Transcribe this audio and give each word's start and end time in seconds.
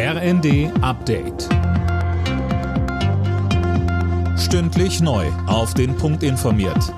RND 0.00 0.70
Update. 0.80 1.48
Stündlich 4.38 5.00
neu. 5.00 5.26
Auf 5.48 5.74
den 5.74 5.96
Punkt 5.96 6.22
informiert. 6.22 6.94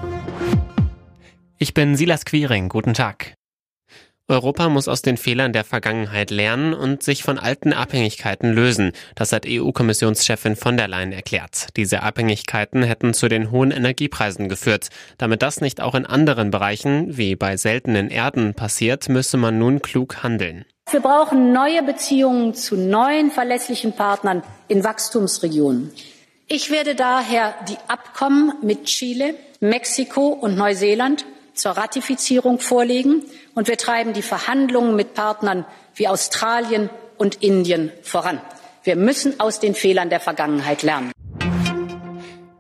Ich 1.57 1.73
bin 1.73 1.97
Silas 1.97 2.27
Quiring. 2.27 2.69
Guten 2.69 2.93
Tag. 2.93 3.33
Europa 4.29 4.69
muss 4.69 4.87
aus 4.87 5.01
den 5.01 5.17
Fehlern 5.17 5.55
der 5.55 5.65
Vergangenheit 5.65 6.31
lernen 6.31 6.75
und 6.75 7.03
sich 7.03 7.23
von 7.23 7.39
alten 7.39 7.73
Abhängigkeiten 7.73 8.53
lösen. 8.53 8.93
Das 9.15 9.33
hat 9.33 9.47
EU-Kommissionschefin 9.49 10.55
von 10.55 10.77
der 10.77 10.89
Leyen 10.89 11.13
erklärt. 11.13 11.69
Diese 11.79 12.03
Abhängigkeiten 12.03 12.83
hätten 12.83 13.15
zu 13.15 13.29
den 13.29 13.51
hohen 13.51 13.71
Energiepreisen 13.71 14.51
geführt. 14.51 14.91
Damit 15.17 15.41
das 15.41 15.63
nicht 15.63 15.81
auch 15.81 15.95
in 15.95 16.05
anderen 16.05 16.51
Bereichen, 16.51 17.17
wie 17.17 17.35
bei 17.35 17.57
seltenen 17.57 18.11
Erden, 18.11 18.53
passiert, 18.53 19.09
müsse 19.09 19.39
man 19.39 19.59
nun 19.59 19.81
klug 19.81 20.23
handeln. 20.23 20.67
Wir 20.91 21.01
brauchen 21.01 21.53
neue 21.53 21.85
Beziehungen 21.85 22.55
zu 22.55 22.77
neuen 22.77 23.31
verlässlichen 23.31 23.93
Partnern 23.93 24.43
in 24.67 24.83
Wachstumsregionen. 24.83 25.93
Ich 26.49 26.73
werde 26.73 26.97
daher 26.97 27.55
die 27.69 27.77
Abkommen 27.87 28.55
mit 28.61 28.87
Chile, 28.87 29.37
Mexiko 29.61 30.29
und 30.29 30.57
Neuseeland 30.57 31.25
zur 31.55 31.73
Ratifizierung 31.73 32.59
vorlegen 32.59 33.23
und 33.55 33.69
wir 33.69 33.77
treiben 33.77 34.15
die 34.15 34.23
Verhandlungen 34.23 34.97
mit 34.97 35.15
Partnern 35.15 35.65
wie 35.95 36.09
Australien 36.09 36.91
und 37.19 37.37
Indien 37.37 37.93
voran. 38.03 38.41
Wir 38.83 38.97
müssen 38.97 39.39
aus 39.39 39.61
den 39.61 39.77
Fehlern 39.77 40.11
der 40.11 40.19
Vergangenheit 40.19 40.83
lernen. 40.83 41.13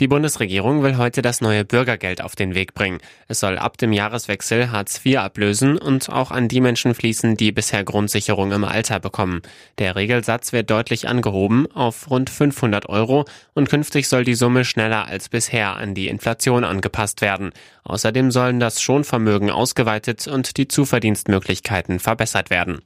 Die 0.00 0.08
Bundesregierung 0.08 0.82
will 0.82 0.96
heute 0.96 1.20
das 1.20 1.42
neue 1.42 1.62
Bürgergeld 1.62 2.22
auf 2.22 2.34
den 2.34 2.54
Weg 2.54 2.72
bringen. 2.72 3.00
Es 3.28 3.40
soll 3.40 3.58
ab 3.58 3.76
dem 3.76 3.92
Jahreswechsel 3.92 4.72
Hartz 4.72 5.04
IV 5.04 5.18
ablösen 5.18 5.76
und 5.76 6.08
auch 6.08 6.30
an 6.30 6.48
die 6.48 6.62
Menschen 6.62 6.94
fließen, 6.94 7.36
die 7.36 7.52
bisher 7.52 7.84
Grundsicherung 7.84 8.50
im 8.52 8.64
Alter 8.64 8.98
bekommen. 8.98 9.42
Der 9.76 9.96
Regelsatz 9.96 10.54
wird 10.54 10.70
deutlich 10.70 11.06
angehoben 11.06 11.70
auf 11.72 12.10
rund 12.10 12.30
500 12.30 12.88
Euro 12.88 13.26
und 13.52 13.68
künftig 13.68 14.08
soll 14.08 14.24
die 14.24 14.34
Summe 14.34 14.64
schneller 14.64 15.06
als 15.06 15.28
bisher 15.28 15.76
an 15.76 15.94
die 15.94 16.08
Inflation 16.08 16.64
angepasst 16.64 17.20
werden. 17.20 17.50
Außerdem 17.84 18.30
sollen 18.30 18.58
das 18.58 18.80
Schonvermögen 18.80 19.50
ausgeweitet 19.50 20.26
und 20.28 20.56
die 20.56 20.66
Zuverdienstmöglichkeiten 20.66 21.98
verbessert 21.98 22.48
werden. 22.48 22.80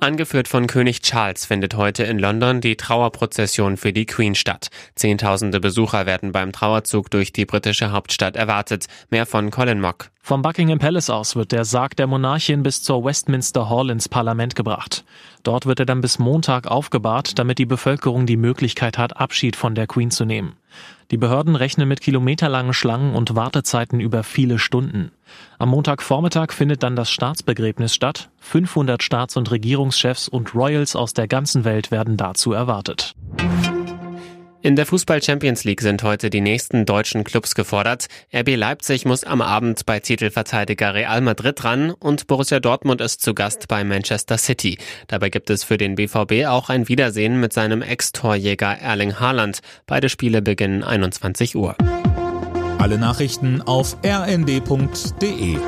Angeführt 0.00 0.46
von 0.46 0.66
König 0.66 1.00
Charles 1.00 1.46
findet 1.46 1.74
heute 1.74 2.04
in 2.04 2.18
London 2.18 2.60
die 2.60 2.76
Trauerprozession 2.76 3.76
für 3.76 3.92
die 3.92 4.04
Queen 4.04 4.34
statt. 4.34 4.68
Zehntausende 4.94 5.58
Besucher 5.58 6.04
werden 6.04 6.32
beim 6.32 6.52
Trauerzug 6.52 7.10
durch 7.10 7.32
die 7.32 7.46
britische 7.46 7.92
Hauptstadt 7.92 8.36
erwartet. 8.36 8.86
Mehr 9.10 9.24
von 9.24 9.50
Colin 9.50 9.80
Mock. 9.80 10.10
Vom 10.20 10.42
Buckingham 10.42 10.78
Palace 10.78 11.08
aus 11.08 11.34
wird 11.34 11.52
der 11.52 11.64
Sarg 11.64 11.96
der 11.96 12.06
Monarchin 12.06 12.62
bis 12.62 12.82
zur 12.82 13.04
Westminster 13.04 13.70
Hall 13.70 13.90
ins 13.90 14.08
Parlament 14.08 14.54
gebracht. 14.54 15.04
Dort 15.44 15.66
wird 15.66 15.80
er 15.80 15.86
dann 15.86 16.02
bis 16.02 16.18
Montag 16.18 16.66
aufgebahrt, 16.66 17.38
damit 17.38 17.58
die 17.58 17.66
Bevölkerung 17.66 18.26
die 18.26 18.36
Möglichkeit 18.36 18.98
hat, 18.98 19.16
Abschied 19.16 19.56
von 19.56 19.74
der 19.74 19.86
Queen 19.86 20.10
zu 20.10 20.24
nehmen. 20.24 20.56
Die 21.10 21.16
Behörden 21.16 21.56
rechnen 21.56 21.88
mit 21.88 22.00
kilometerlangen 22.00 22.74
Schlangen 22.74 23.14
und 23.14 23.34
Wartezeiten 23.34 23.98
über 23.98 24.22
viele 24.22 24.58
Stunden. 24.58 25.10
Am 25.58 25.70
Montagvormittag 25.70 26.52
findet 26.52 26.82
dann 26.82 26.96
das 26.96 27.10
Staatsbegräbnis 27.10 27.94
statt. 27.94 28.30
500 28.40 29.02
Staats- 29.02 29.36
und 29.36 29.50
Regierungschefs 29.50 30.28
und 30.28 30.54
Royals 30.54 30.94
aus 30.94 31.14
der 31.14 31.26
ganzen 31.26 31.64
Welt 31.64 31.90
werden 31.90 32.16
dazu 32.16 32.52
erwartet. 32.52 33.15
In 34.66 34.74
der 34.74 34.84
Fußball 34.84 35.22
Champions 35.22 35.62
League 35.62 35.80
sind 35.80 36.02
heute 36.02 36.28
die 36.28 36.40
nächsten 36.40 36.86
deutschen 36.86 37.22
Clubs 37.22 37.54
gefordert. 37.54 38.06
RB 38.34 38.56
Leipzig 38.56 39.04
muss 39.04 39.22
am 39.22 39.40
Abend 39.40 39.86
bei 39.86 40.00
Titelverteidiger 40.00 40.92
Real 40.92 41.20
Madrid 41.20 41.62
ran 41.62 41.92
und 41.92 42.26
Borussia 42.26 42.58
Dortmund 42.58 43.00
ist 43.00 43.22
zu 43.22 43.32
Gast 43.32 43.68
bei 43.68 43.84
Manchester 43.84 44.38
City. 44.38 44.76
Dabei 45.06 45.30
gibt 45.30 45.50
es 45.50 45.62
für 45.62 45.76
den 45.76 45.94
BVB 45.94 46.46
auch 46.48 46.68
ein 46.68 46.88
Wiedersehen 46.88 47.38
mit 47.38 47.52
seinem 47.52 47.80
Ex-Torjäger 47.80 48.80
Erling 48.80 49.20
Haaland. 49.20 49.60
Beide 49.86 50.08
Spiele 50.08 50.42
beginnen 50.42 50.82
21 50.82 51.54
Uhr. 51.54 51.76
Alle 52.78 52.98
Nachrichten 52.98 53.62
auf 53.62 53.96
rnd.de 54.04 55.58